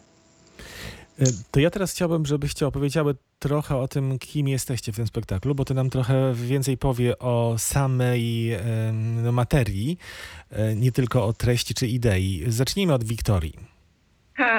E, 1.20 1.24
To 1.50 1.60
ja 1.60 1.70
teraz 1.70 1.92
chciałbym, 1.92 2.26
żebyście 2.26 2.66
opowiedziały 2.66 3.14
trochę 3.38 3.76
o 3.76 3.88
tym, 3.88 4.18
kim 4.18 4.48
jesteście 4.48 4.92
w 4.92 4.96
tym 4.96 5.06
spektaklu, 5.06 5.54
bo 5.54 5.64
to 5.64 5.74
nam 5.74 5.90
trochę 5.90 6.34
więcej 6.34 6.76
powie 6.78 7.18
o 7.18 7.54
samej 7.58 8.50
no, 9.22 9.32
materii, 9.32 9.98
e, 10.50 10.76
nie 10.76 10.92
tylko 10.92 11.26
o 11.26 11.32
treści 11.32 11.74
czy 11.74 11.86
idei. 11.86 12.44
Zacznijmy 12.48 12.94
od 12.94 13.04
Wiktorii. 13.04 13.54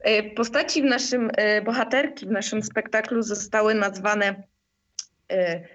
E, 0.00 0.22
Postaci 0.22 0.82
w 0.82 0.84
naszym, 0.84 1.30
bohaterki 1.64 2.26
w 2.26 2.30
naszym 2.30 2.62
spektaklu 2.62 3.22
zostały 3.22 3.74
nazwane 3.74 4.42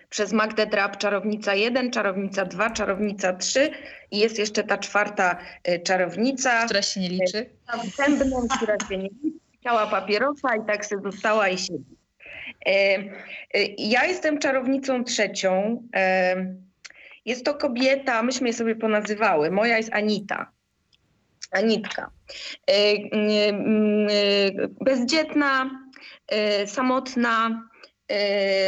przez 0.09 0.33
Magdę 0.33 0.65
Drab 0.65 0.97
czarownica 0.97 1.55
1, 1.55 1.91
czarownica 1.91 2.45
2, 2.45 2.69
czarownica 2.69 3.33
3 3.33 3.71
i 4.11 4.17
jest 4.19 4.39
jeszcze 4.39 4.63
ta 4.63 4.77
czwarta 4.77 5.37
e, 5.63 5.79
czarownica. 5.79 6.65
Która 6.65 6.81
się 6.81 6.99
nie 6.99 7.09
liczy. 7.09 7.49
zębną, 7.97 8.47
która 8.57 8.77
się 8.89 8.97
nie 8.97 9.09
chciała 9.59 9.87
papierosa 9.87 10.55
i 10.55 10.67
tak 10.67 10.85
sobie 10.85 11.11
została 11.11 11.49
i 11.49 11.57
siedzi. 11.57 11.97
Ja 13.77 14.05
jestem 14.05 14.39
czarownicą 14.39 15.03
trzecią. 15.03 15.83
Jest 17.25 17.45
to 17.45 17.53
kobieta, 17.53 18.23
myśmy 18.23 18.47
je 18.47 18.53
sobie 18.53 18.75
ponazywały. 18.75 19.51
Moja 19.51 19.77
jest 19.77 19.93
Anita. 19.93 20.51
Anitka. 21.51 22.11
Bezdzietna, 24.81 25.69
samotna, 26.65 27.67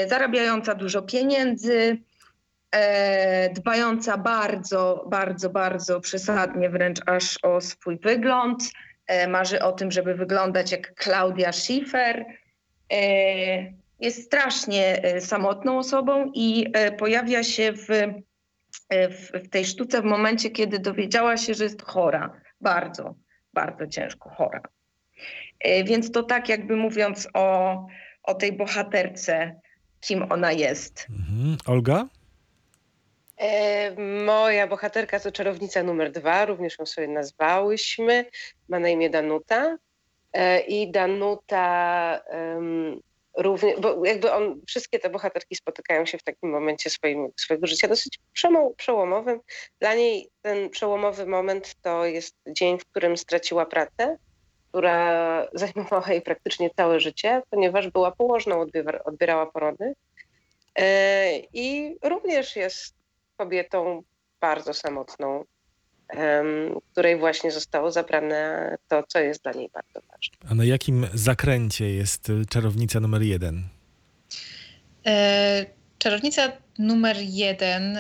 zarabiająca 0.08 0.76
dużo 0.76 1.02
pieniędzy, 1.02 1.98
e, 2.72 3.50
dbająca 3.50 4.18
bardzo, 4.18 5.06
bardzo, 5.10 5.50
bardzo 5.50 6.00
przesadnie, 6.00 6.70
wręcz 6.70 7.00
aż 7.06 7.38
o 7.44 7.62
swój 7.62 8.00
wygląd. 8.00 8.64
E, 9.08 9.28
Marzy 9.28 9.62
o 9.62 9.72
tym, 9.72 9.92
żeby 9.92 10.16
wyglądać 10.16 10.72
jak 10.72 10.94
Claudia 11.04 11.52
Schiffer. 11.52 12.26
E, 12.94 13.80
Jest 14.00 14.26
strasznie 14.26 15.04
e, 15.04 15.22
samotną 15.22 15.78
osobą 15.78 16.32
i 16.34 16.72
e, 16.74 16.92
pojawia 16.92 17.44
się 17.44 17.74
w, 17.74 17.90
e, 18.90 19.10
w, 19.10 19.50
tej 19.50 19.66
sztuce 19.66 20.02
w 20.02 20.06
momencie, 20.06 20.50
kiedy 20.50 20.80
dowiedziała 20.80 21.38
się, 21.38 21.54
że 21.54 21.64
jest 21.64 21.82
chora. 21.82 22.42
Bardzo, 22.62 23.16
bardzo 23.54 23.88
ciężko 23.88 24.30
chora. 24.30 24.62
E, 25.60 25.84
Więc 25.84 26.12
to 26.12 26.24
tak 26.24 26.50
jakby 26.50 26.76
mówiąc 26.76 27.28
o, 27.34 27.86
o 28.30 28.34
tej 28.34 28.52
bohaterce, 28.52 29.60
kim 30.02 30.32
ona 30.32 30.52
jest. 30.52 31.08
Mhm. 31.10 31.58
Olga? 31.66 32.08
E, 33.38 33.96
moja 34.26 34.68
bohaterka 34.68 35.20
to 35.20 35.32
czarownica 35.32 35.84
numer 35.84 36.12
dwa, 36.12 36.46
również 36.46 36.80
ją 36.80 36.86
sobie 36.86 37.08
nazwałyśmy. 37.08 38.26
Ma 38.70 38.80
na 38.80 38.90
imię 38.90 39.10
Danuta. 39.10 39.78
E, 40.34 40.60
I 40.60 40.92
Danuta 40.92 42.22
um, 42.32 43.02
również, 43.38 43.80
bo 43.80 44.06
jakby 44.06 44.32
on, 44.32 44.62
wszystkie 44.68 45.00
te 45.00 45.10
bohaterki 45.10 45.56
spotykają 45.56 46.06
się 46.06 46.18
w 46.18 46.24
takim 46.24 46.50
momencie 46.50 46.90
swoim, 46.90 47.28
swojego 47.38 47.68
życia 47.68 47.88
dosyć 47.88 48.20
przełomowym. 48.78 49.40
Dla 49.80 49.96
niej 49.96 50.30
ten 50.42 50.70
przełomowy 50.70 51.26
moment 51.26 51.76
to 51.82 52.06
jest 52.06 52.36
dzień, 52.48 52.80
w 52.80 52.86
którym 52.86 53.18
straciła 53.18 53.66
pracę, 53.66 54.18
która 54.70 55.48
zajmowała 55.54 56.08
jej 56.12 56.22
praktycznie 56.22 56.70
całe 56.70 57.00
życie, 57.00 57.42
ponieważ 57.50 57.88
była 57.90 58.12
położną, 58.12 58.66
odbiera- 58.66 59.00
odbierała 59.06 59.46
porody. 59.46 59.94
E, 60.76 61.40
I 61.54 61.96
również 62.04 62.56
jest 62.56 62.96
kobietą 63.38 64.04
bardzo 64.42 64.74
samotną, 64.74 65.44
której 66.92 67.18
właśnie 67.18 67.52
zostało 67.52 67.92
zabrane 67.92 68.76
to, 68.88 69.04
co 69.08 69.20
jest 69.20 69.44
dla 69.44 69.52
niej 69.52 69.70
bardzo 69.74 70.08
ważne. 70.12 70.38
A 70.52 70.56
na 70.56 70.66
jakim 70.66 71.08
zakręcie 71.14 71.90
jest 71.90 72.32
czarownica 72.50 73.00
numer 73.00 73.22
jeden? 73.22 73.64
E, 75.06 75.66
Czarownica 75.98 76.52
numer 76.80 77.18
jeden 77.20 77.98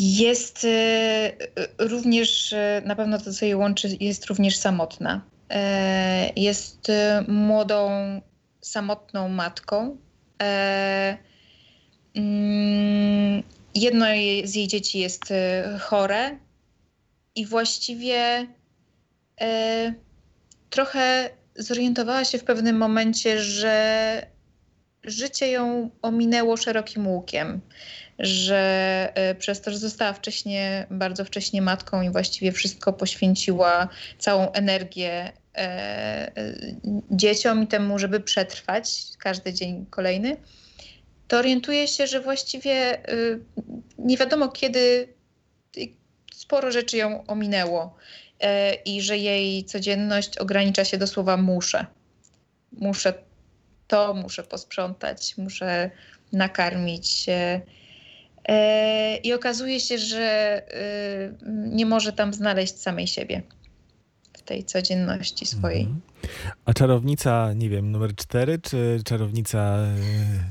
jest 0.00 0.64
e, 0.64 1.32
również, 1.78 2.52
e, 2.52 2.82
na 2.84 2.96
pewno 2.96 3.18
to, 3.18 3.32
co 3.32 3.44
jej 3.44 3.54
łączy, 3.54 3.96
jest 4.00 4.26
również 4.26 4.56
samotna. 4.56 5.20
Jest 6.36 6.92
młodą, 7.28 7.90
samotną 8.60 9.28
matką. 9.28 9.96
Mm, 12.14 13.42
Jedno 13.74 14.06
z 14.44 14.54
jej 14.54 14.68
dzieci 14.68 14.98
jest 14.98 15.32
chore 15.80 16.38
i 17.34 17.46
właściwie 17.46 18.46
trochę 20.70 21.30
zorientowała 21.56 22.24
się 22.24 22.38
w 22.38 22.44
pewnym 22.44 22.76
momencie, 22.76 23.40
że 23.40 24.26
życie 25.04 25.50
ją 25.50 25.90
ominęło 26.02 26.56
szerokim 26.56 27.06
łukiem, 27.08 27.60
że 28.18 29.12
e, 29.14 29.34
przez 29.34 29.60
to, 29.60 29.70
że 29.70 29.78
została 29.78 30.12
wcześniej, 30.12 30.84
bardzo 30.90 31.24
wcześnie 31.24 31.62
matką 31.62 32.02
i 32.02 32.10
właściwie 32.10 32.52
wszystko 32.52 32.92
poświęciła, 32.92 33.88
całą 34.18 34.52
energię 34.52 35.32
dzieciom 37.10 37.62
i 37.62 37.66
temu, 37.66 37.98
żeby 37.98 38.20
przetrwać 38.20 39.02
każdy 39.18 39.52
dzień 39.52 39.86
kolejny, 39.90 40.36
to 41.28 41.38
orientuje 41.38 41.88
się, 41.88 42.06
że 42.06 42.20
właściwie 42.20 42.98
nie 43.98 44.16
wiadomo 44.16 44.48
kiedy 44.48 45.08
sporo 46.34 46.72
rzeczy 46.72 46.96
ją 46.96 47.26
ominęło 47.26 47.96
i 48.84 49.02
że 49.02 49.18
jej 49.18 49.64
codzienność 49.64 50.38
ogranicza 50.38 50.84
się 50.84 50.98
do 50.98 51.06
słowa 51.06 51.36
muszę. 51.36 51.86
Muszę 52.72 53.12
to, 53.90 54.14
muszę 54.14 54.42
posprzątać, 54.42 55.34
muszę 55.38 55.90
nakarmić. 56.32 57.26
E, 58.48 59.16
I 59.16 59.32
okazuje 59.32 59.80
się, 59.80 59.98
że 59.98 60.22
e, 60.22 61.32
nie 61.46 61.86
może 61.86 62.12
tam 62.12 62.34
znaleźć 62.34 62.80
samej 62.80 63.06
siebie 63.06 63.42
w 64.38 64.42
tej 64.42 64.64
codzienności 64.64 65.46
swojej. 65.46 65.82
Mhm. 65.82 66.00
A 66.64 66.72
czarownica, 66.74 67.52
nie 67.52 67.68
wiem, 67.68 67.92
numer 67.92 68.14
cztery, 68.14 68.58
czy 68.58 69.00
czarownica 69.04 69.78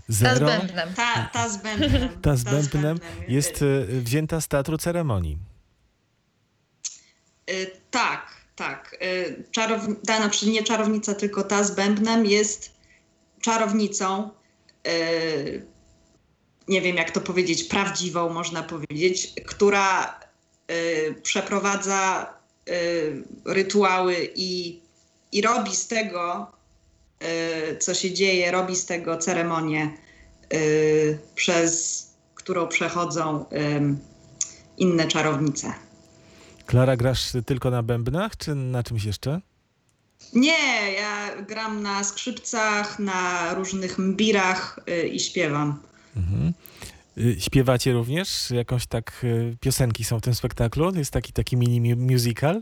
zero? 0.08 0.48
Ta 0.48 0.58
z 0.58 0.60
bębnem. 0.60 0.94
Ta, 0.94 1.30
ta 1.34 1.50
z 1.50 1.58
bębnem. 1.58 2.10
Ta 2.22 2.36
z 2.36 2.44
bębnem 2.44 3.00
jest 3.28 3.64
wzięta 3.88 4.42
z 4.42 4.48
teatru 4.48 4.78
ceremonii. 4.78 5.38
Tak, 7.92 8.32
tak. 8.56 8.98
Czarownica, 9.52 10.18
znaczy 10.18 10.50
nie 10.50 10.64
czarownica, 10.64 11.16
tylko 11.16 11.44
ta 11.44 11.64
z 11.64 11.76
bębnem 11.76 12.26
jest 12.26 12.79
czarownicą 13.42 14.30
nie 16.70 16.82
wiem 16.82 16.96
jak 16.96 17.12
to 17.12 17.22
powiedzieć, 17.22 17.64
prawdziwą 17.64 18.30
można 18.30 18.64
powiedzieć, 18.64 19.34
która 19.46 20.20
y, 20.72 21.16
przeprowadza 21.24 22.34
y, 22.70 23.24
rytuały 23.46 24.30
i, 24.36 24.80
i 25.32 25.42
robi 25.42 25.76
z 25.76 25.88
tego, 25.88 26.52
co 27.80 27.94
się 27.94 28.14
dzieje, 28.14 28.52
robi 28.52 28.76
z 28.76 28.86
tego 28.86 29.18
ceremonię, 29.18 29.98
przez 31.36 32.04
którą 32.36 32.68
przechodzą 32.68 33.46
inne 34.78 35.08
czarownice. 35.08 35.74
Klara, 36.66 36.98
grasz 36.98 37.32
tylko 37.46 37.72
na 37.72 37.84
bębnach, 37.84 38.38
czy 38.38 38.56
na 38.56 38.84
czymś 38.84 39.04
jeszcze? 39.04 39.42
Nie, 40.34 40.92
ja 40.92 41.42
gram 41.42 41.82
na 41.84 42.04
skrzypcach, 42.04 43.00
na 43.00 43.54
różnych 43.54 43.98
mbirach 43.98 44.80
i 45.12 45.20
śpiewam. 45.20 45.80
Mhm. 46.18 46.54
Y, 47.18 47.36
śpiewacie 47.40 47.94
również? 47.94 48.52
Jakąś 48.52 48.88
tak 48.88 49.22
y, 49.24 49.58
piosenki 49.60 50.04
są 50.04 50.20
w 50.20 50.22
tym 50.22 50.36
spektaklu? 50.36 50.96
Jest 50.96 51.12
taki, 51.12 51.34
taki 51.34 51.58
mini 51.58 51.96
musical? 51.96 52.62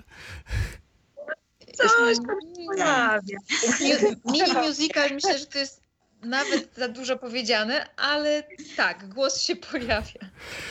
Coś 1.77 1.91
tam 2.17 2.37
pojawia. 2.67 3.37
Mini 4.25 4.53
musical 4.67 5.09
myślę, 5.13 5.39
że 5.39 5.45
to 5.45 5.59
jest 5.59 5.86
nawet 6.23 6.75
za 6.75 6.87
dużo 6.87 7.17
powiedziane, 7.17 7.85
ale 7.97 8.43
tak, 8.77 9.09
głos 9.09 9.41
się 9.41 9.55
pojawia. 9.55 10.19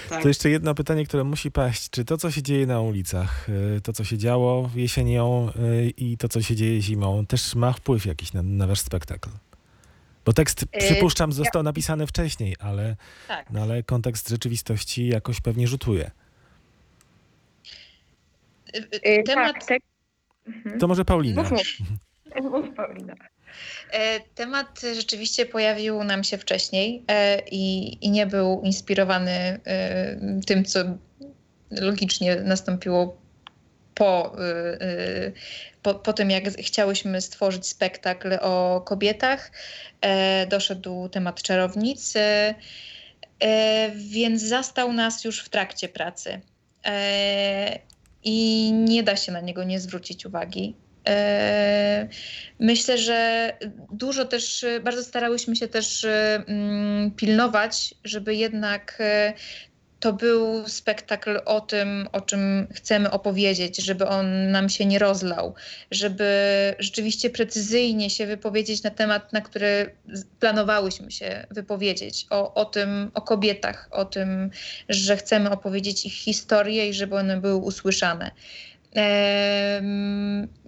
Tak. 0.08 0.22
To 0.22 0.28
jeszcze 0.28 0.50
jedno 0.50 0.74
pytanie, 0.74 1.06
które 1.06 1.24
musi 1.24 1.50
paść. 1.50 1.90
Czy 1.90 2.04
to, 2.04 2.18
co 2.18 2.30
się 2.30 2.42
dzieje 2.42 2.66
na 2.66 2.80
ulicach, 2.80 3.48
y, 3.48 3.80
to, 3.80 3.92
co 3.92 4.04
się 4.04 4.18
działo 4.18 4.70
jesienią 4.74 5.50
i 5.96 6.16
to, 6.18 6.28
co 6.28 6.42
się 6.42 6.56
dzieje 6.56 6.82
zimą, 6.82 7.26
też 7.26 7.54
ma 7.54 7.72
wpływ 7.72 8.06
jakiś 8.06 8.32
na, 8.32 8.42
na 8.42 8.66
wasz 8.66 8.80
spektakl? 8.80 9.30
Bo 10.24 10.32
tekst, 10.32 10.62
y, 10.62 10.66
przypuszczam, 10.78 11.32
został 11.32 11.62
napisany 11.62 12.06
wcześniej, 12.06 12.56
ale, 12.58 12.96
tak. 13.28 13.50
no, 13.50 13.62
ale 13.62 13.82
kontekst 13.82 14.28
rzeczywistości 14.28 15.08
jakoś 15.08 15.40
pewnie 15.40 15.68
rzutuje. 15.68 16.10
Temat... 19.26 19.66
Tak, 19.66 19.80
mhm. 20.46 20.78
To 20.80 20.88
może 20.88 21.04
Paulina. 21.04 21.42
Mów, 21.42 21.50
mów. 22.42 22.74
Paulina. 22.76 23.14
E, 23.90 24.20
temat 24.20 24.80
rzeczywiście 24.94 25.46
pojawił 25.46 26.04
nam 26.04 26.24
się 26.24 26.38
wcześniej 26.38 27.04
e, 27.08 27.42
i, 27.50 27.98
i 28.06 28.10
nie 28.10 28.26
był 28.26 28.62
inspirowany 28.64 29.60
e, 29.66 30.40
tym, 30.46 30.64
co 30.64 30.80
logicznie 31.70 32.36
nastąpiło 32.36 33.20
po, 33.94 34.36
po, 35.82 35.94
po 35.94 36.12
tym, 36.12 36.30
jak 36.30 36.44
chciałyśmy 36.44 37.20
stworzyć 37.20 37.66
spektakl 37.66 38.34
o 38.40 38.80
kobietach, 38.86 39.50
doszedł 40.48 41.08
temat 41.08 41.42
czarownic, 41.42 42.14
więc 43.94 44.42
zastał 44.42 44.92
nas 44.92 45.24
już 45.24 45.40
w 45.40 45.48
trakcie 45.48 45.88
pracy. 45.88 46.40
I 48.24 48.72
nie 48.72 49.02
da 49.02 49.16
się 49.16 49.32
na 49.32 49.40
niego 49.40 49.64
nie 49.64 49.80
zwrócić 49.80 50.26
uwagi. 50.26 50.74
E, 51.06 52.08
myślę, 52.60 52.98
że 52.98 53.52
dużo 53.92 54.24
też, 54.24 54.64
bardzo 54.84 55.04
starałyśmy 55.04 55.56
się 55.56 55.68
też 55.68 56.04
mm, 56.04 57.10
pilnować, 57.10 57.94
żeby 58.04 58.34
jednak 58.34 58.96
e, 59.00 59.32
to 60.00 60.12
był 60.12 60.68
spektakl 60.68 61.40
o 61.44 61.60
tym, 61.60 62.08
o 62.12 62.20
czym 62.20 62.66
chcemy 62.74 63.10
opowiedzieć, 63.10 63.76
żeby 63.76 64.06
on 64.06 64.50
nam 64.50 64.68
się 64.68 64.86
nie 64.86 64.98
rozlał, 64.98 65.54
żeby 65.90 66.24
rzeczywiście 66.78 67.30
precyzyjnie 67.30 68.10
się 68.10 68.26
wypowiedzieć 68.26 68.82
na 68.82 68.90
temat, 68.90 69.32
na 69.32 69.40
który 69.40 69.94
planowałyśmy 70.40 71.10
się 71.10 71.46
wypowiedzieć, 71.50 72.26
o, 72.30 72.54
o 72.54 72.64
tym, 72.64 73.10
o 73.14 73.22
kobietach, 73.22 73.88
o 73.90 74.04
tym, 74.04 74.50
że 74.88 75.16
chcemy 75.16 75.50
opowiedzieć 75.50 76.06
ich 76.06 76.14
historię 76.14 76.88
i 76.88 76.94
żeby 76.94 77.16
one 77.16 77.40
były 77.40 77.56
usłyszane. 77.56 78.30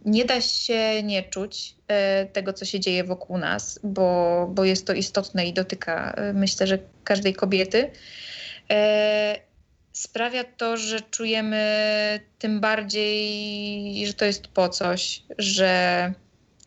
Nie 0.05 0.25
da 0.25 0.41
się 0.41 1.03
nie 1.03 1.23
czuć 1.23 1.75
e, 1.89 2.27
tego, 2.27 2.53
co 2.53 2.65
się 2.65 2.81
dzieje 2.81 3.05
wokół 3.05 3.39
nas, 3.39 3.81
bo, 3.83 4.47
bo 4.55 4.65
jest 4.65 4.87
to 4.87 4.93
istotne 4.93 5.47
i 5.47 5.53
dotyka, 5.53 6.13
e, 6.13 6.33
myślę, 6.33 6.67
że 6.67 6.79
każdej 7.05 7.35
kobiety. 7.35 7.91
E, 8.71 9.37
sprawia 9.93 10.45
to, 10.45 10.77
że 10.77 11.01
czujemy 11.01 12.21
tym 12.39 12.61
bardziej, 12.61 14.07
że 14.07 14.15
to 14.15 14.25
jest 14.25 14.49
po 14.49 14.69
coś, 14.69 15.23
że, 15.39 16.13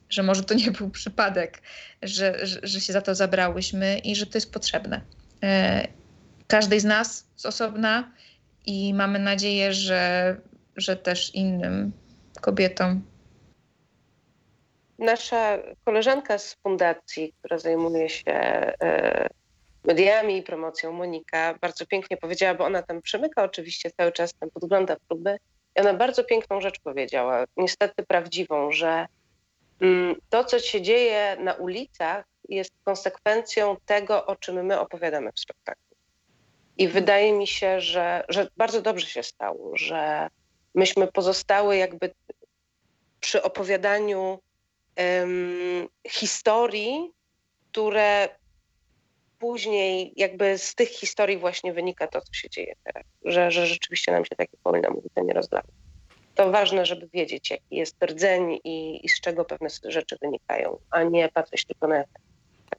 że 0.09 0.23
może 0.23 0.43
to 0.43 0.53
nie 0.53 0.71
był 0.71 0.89
przypadek, 0.89 1.61
że, 2.01 2.45
że, 2.47 2.59
że 2.63 2.81
się 2.81 2.93
za 2.93 3.01
to 3.01 3.15
zabrałyśmy 3.15 3.99
i 3.99 4.15
że 4.15 4.25
to 4.25 4.37
jest 4.37 4.53
potrzebne. 4.53 5.01
Każdej 6.47 6.79
z 6.79 6.83
nas 6.83 7.27
z 7.35 7.45
osobna 7.45 8.11
i 8.65 8.93
mamy 8.93 9.19
nadzieję, 9.19 9.73
że, 9.73 10.35
że 10.81 10.95
też 10.95 11.35
innym 11.35 11.91
kobietom. 12.41 13.01
Nasza 14.99 15.57
koleżanka 15.85 16.37
z 16.37 16.53
fundacji, 16.53 17.33
która 17.39 17.57
zajmuje 17.57 18.09
się 18.09 18.33
e, 18.33 19.29
mediami 19.83 20.37
i 20.37 20.43
promocją 20.43 20.91
Monika 20.91 21.55
bardzo 21.61 21.85
pięknie 21.85 22.17
powiedziała, 22.17 22.53
bo 22.53 22.65
ona 22.65 22.81
tam 22.83 23.01
przemyka 23.01 23.43
oczywiście 23.43 23.91
cały 23.91 24.11
czas, 24.11 24.33
tam 24.33 24.49
podgląda 24.49 24.95
próby. 25.07 25.37
I 25.77 25.79
ona 25.79 25.93
bardzo 25.93 26.23
piękną 26.23 26.61
rzecz 26.61 26.79
powiedziała, 26.79 27.45
niestety 27.57 28.03
prawdziwą, 28.03 28.71
że 28.71 29.05
mm, 29.81 30.15
to, 30.29 30.43
co 30.43 30.59
się 30.59 30.81
dzieje 30.81 31.37
na 31.39 31.53
ulicach, 31.53 32.25
jest 32.49 32.71
konsekwencją 32.83 33.77
tego, 33.85 34.25
o 34.25 34.35
czym 34.35 34.65
my 34.65 34.79
opowiadamy 34.79 35.31
w 35.31 35.39
spektaklu. 35.39 35.97
I 36.77 36.87
wydaje 36.87 37.33
mi 37.33 37.47
się, 37.47 37.81
że, 37.81 38.23
że 38.29 38.47
bardzo 38.57 38.81
dobrze 38.81 39.07
się 39.07 39.23
stało, 39.23 39.77
że 39.77 40.27
myśmy 40.75 41.07
pozostały 41.07 41.77
jakby 41.77 42.13
przy 43.19 43.43
opowiadaniu 43.43 44.39
um, 44.97 45.87
historii, 46.07 47.11
które 47.71 48.29
później 49.39 50.13
jakby 50.15 50.57
z 50.57 50.75
tych 50.75 50.89
historii 50.89 51.37
właśnie 51.37 51.73
wynika 51.73 52.07
to, 52.07 52.21
co 52.21 52.33
się 52.33 52.49
dzieje 52.49 52.73
teraz, 52.83 53.03
że, 53.25 53.51
że 53.51 53.67
rzeczywiście 53.67 54.11
nam 54.11 54.25
się, 54.25 54.35
takie 54.35 54.57
Paulina 54.63 54.89
mówi, 54.89 55.09
to 55.15 55.23
nie 55.23 55.33
rozlało. 55.33 55.67
To 56.35 56.51
ważne, 56.51 56.85
żeby 56.85 57.09
wiedzieć, 57.13 57.51
jaki 57.51 57.75
jest 57.75 58.03
rdzeń 58.03 58.59
i, 58.63 59.05
i 59.05 59.09
z 59.09 59.21
czego 59.21 59.45
pewne 59.45 59.67
rzeczy 59.83 60.17
wynikają, 60.21 60.77
a 60.89 61.03
nie 61.03 61.29
patrzeć 61.29 61.65
tylko 61.65 61.87
na 61.87 61.95
efekt. 61.95 62.21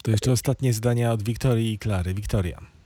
To 0.02 0.11
jeszcze 0.11 0.33
ostatnie 0.33 0.72
zdania 0.72 1.12
od 1.12 1.22
Wiktorii 1.22 1.72
i 1.72 1.78
Klary. 1.78 2.14
Wiktoria. 2.14 2.82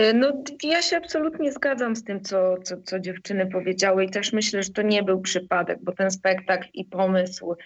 Y, 0.00 0.14
no, 0.14 0.42
ja 0.62 0.82
się 0.82 0.96
absolutnie 0.96 1.52
zgadzam 1.52 1.96
z 1.96 2.04
tym, 2.04 2.20
co, 2.20 2.56
co, 2.58 2.76
co 2.82 3.00
dziewczyny 3.00 3.46
powiedziały 3.46 4.04
i 4.04 4.10
też 4.10 4.32
myślę, 4.32 4.62
że 4.62 4.70
to 4.70 4.82
nie 4.82 5.02
był 5.02 5.20
przypadek, 5.20 5.78
bo 5.82 5.92
ten 5.92 6.10
spektakl 6.10 6.68
i 6.74 6.84
pomysł 6.84 7.56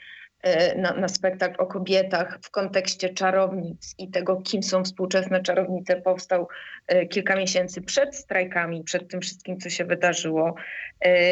E, 0.47 0.79
na, 0.79 0.93
na 0.93 1.09
spektakl 1.09 1.63
o 1.63 1.67
kobietach 1.67 2.39
w 2.43 2.51
kontekście 2.51 3.09
czarownic 3.09 3.95
i 3.99 4.11
tego, 4.11 4.37
kim 4.37 4.63
są 4.63 4.85
współczesne 4.85 5.43
czarownice, 5.43 6.01
powstał 6.01 6.49
e, 6.87 7.07
kilka 7.07 7.37
miesięcy 7.37 7.83
przed 7.83 8.17
strajkami, 8.17 8.85
przed 8.85 9.09
tym 9.09 9.21
wszystkim, 9.21 9.59
co 9.61 9.71
się 9.71 9.85
wydarzyło. 9.85 10.55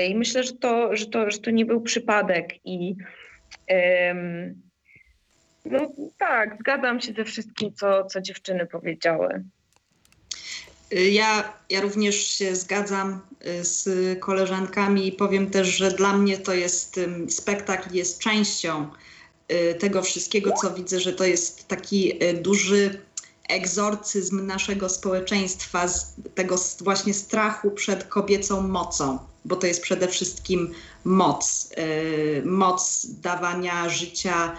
I 0.09 0.15
myślę, 0.15 0.43
że 0.43 0.53
to, 0.53 0.97
że 0.97 1.07
to, 1.07 1.31
że 1.31 1.39
to 1.39 1.51
nie 1.51 1.67
był 1.67 1.81
przypadek. 1.81 2.49
I 2.65 2.97
no 5.65 5.93
tak, 6.19 6.57
zgadzam 6.61 7.01
się 7.01 7.13
ze 7.13 7.25
wszystkim, 7.25 7.73
co, 7.73 8.05
co 8.05 8.21
dziewczyny 8.21 8.67
powiedziały. 8.67 9.45
Ja, 10.95 11.53
ja 11.71 11.81
również 11.81 12.27
się 12.27 12.57
zgadzam 12.57 13.21
y, 13.47 13.65
z 13.65 13.89
koleżankami 14.21 15.07
i 15.09 15.13
powiem 15.13 15.51
też, 15.51 15.69
że 15.69 15.91
dla 15.91 16.17
mnie 16.17 16.39
to 16.39 16.55
jest 16.55 17.01
spektakl, 17.29 17.95
jest 17.95 18.19
częścią 18.19 18.89
y, 19.53 19.75
tego 19.75 20.03
wszystkiego, 20.03 20.53
co 20.63 20.71
widzę, 20.71 21.01
że 21.01 21.13
to 21.13 21.25
jest 21.25 21.69
taki 21.69 22.25
y, 22.25 22.35
duży 22.35 23.01
egzorcyzm 23.49 24.47
naszego 24.47 24.89
społeczeństwa, 24.89 25.89
z 25.89 26.15
tego 26.35 26.57
właśnie 26.81 27.15
strachu 27.15 27.71
przed 27.71 28.05
kobiecą 28.05 28.69
mocą, 28.69 29.19
bo 29.45 29.57
to 29.57 29.67
jest 29.67 29.83
przede 29.83 30.09
wszystkim 30.09 30.73
moc, 31.05 31.71
moc 32.45 33.07
dawania 33.07 33.89
życia 33.89 34.57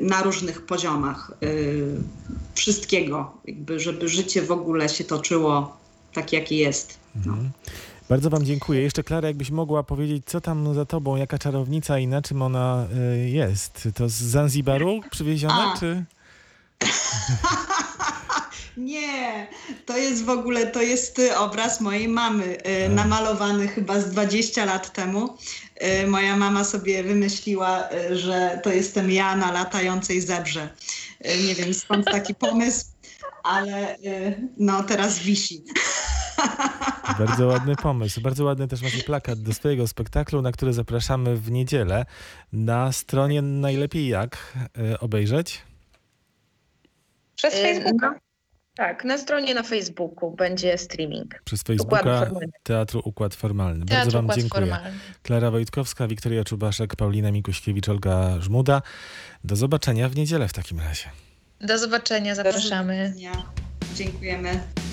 na 0.00 0.22
różnych 0.22 0.66
poziomach 0.66 1.32
y, 1.42 1.96
wszystkiego, 2.54 3.32
jakby, 3.44 3.80
żeby 3.80 4.08
życie 4.08 4.42
w 4.42 4.50
ogóle 4.50 4.88
się 4.88 5.04
toczyło 5.04 5.76
tak, 6.12 6.32
jakie 6.32 6.56
jest. 6.56 6.98
No. 7.14 7.32
Mhm. 7.32 7.50
Bardzo 8.08 8.30
Wam 8.30 8.44
dziękuję. 8.44 8.82
Jeszcze 8.82 9.02
Klara, 9.02 9.28
jakbyś 9.28 9.50
mogła 9.50 9.82
powiedzieć, 9.82 10.22
co 10.26 10.40
tam 10.40 10.74
za 10.74 10.84
Tobą, 10.84 11.16
jaka 11.16 11.38
czarownica 11.38 11.98
i 11.98 12.06
na 12.06 12.22
czym 12.22 12.42
ona 12.42 12.86
y, 13.14 13.28
jest? 13.28 13.88
To 13.94 14.08
z 14.08 14.12
Zanzibaru 14.12 15.00
przywieziona, 15.10 15.72
A. 15.74 15.78
czy... 15.78 16.04
Nie, 18.76 19.46
to 19.86 19.96
jest 19.98 20.24
w 20.24 20.28
ogóle, 20.28 20.66
to 20.66 20.82
jest 20.82 21.18
y, 21.18 21.36
obraz 21.36 21.80
mojej 21.80 22.08
mamy, 22.08 22.44
y, 22.44 22.86
A. 22.86 22.88
namalowany 22.88 23.68
chyba 23.68 24.00
z 24.00 24.10
20 24.10 24.64
lat 24.64 24.92
temu. 24.92 25.36
Y, 26.02 26.06
Moja 26.06 26.36
mama 26.36 26.64
sobie 26.64 27.02
wymyśliła, 27.02 27.88
że 28.12 28.60
to 28.62 28.72
jestem 28.72 29.10
ja 29.10 29.36
na 29.36 29.52
latającej 29.52 30.20
zebrze. 30.20 30.68
Nie 31.46 31.54
wiem 31.54 31.74
skąd 31.74 32.06
taki 32.06 32.34
pomysł, 32.34 32.84
ale 33.42 33.96
no 34.56 34.82
teraz 34.82 35.18
wisi. 35.18 35.64
Bardzo 37.18 37.46
ładny 37.46 37.76
pomysł. 37.76 38.20
Bardzo 38.20 38.44
ładny 38.44 38.68
też 38.68 38.82
macie 38.82 39.02
plakat 39.02 39.42
do 39.42 39.54
swojego 39.54 39.88
spektaklu, 39.88 40.42
na 40.42 40.52
który 40.52 40.72
zapraszamy 40.72 41.36
w 41.36 41.50
niedzielę. 41.50 42.06
Na 42.52 42.92
stronie 42.92 43.42
najlepiej 43.42 44.08
jak 44.08 44.52
obejrzeć? 45.00 45.62
Przez 47.36 47.54
Facebooka. 47.54 48.24
Tak, 48.76 49.04
na 49.04 49.18
stronie 49.18 49.54
na 49.54 49.62
Facebooku 49.62 50.30
będzie 50.30 50.78
streaming. 50.78 51.40
Przez 51.44 51.60
Układ 51.80 52.04
Facebooka. 52.04 52.46
Teatru 52.62 53.02
Układ 53.04 53.34
Formalny. 53.34 53.86
Teatr 53.86 54.02
Bardzo 54.02 54.18
Wam 54.18 54.24
Układ 54.24 54.38
dziękuję. 54.38 54.66
Formalny. 54.66 54.98
Klara 55.22 55.50
Wojtkowska, 55.50 56.08
Wiktoria 56.08 56.44
Czubaszek, 56.44 56.96
Paulina 56.96 57.32
Mikuśkiewicz, 57.32 57.88
Olga 57.88 58.40
Żmuda. 58.40 58.82
Do 59.44 59.56
zobaczenia 59.56 60.08
w 60.08 60.16
niedzielę 60.16 60.48
w 60.48 60.52
takim 60.52 60.80
razie. 60.80 61.06
Do 61.60 61.78
zobaczenia, 61.78 62.34
zapraszamy. 62.34 63.14
Dziękujemy. 63.94 64.60